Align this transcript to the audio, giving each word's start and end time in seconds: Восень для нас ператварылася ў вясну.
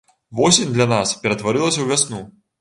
Восень 0.39 0.71
для 0.77 0.87
нас 0.93 1.13
ператварылася 1.27 1.79
ў 1.81 1.93
вясну. 1.93 2.25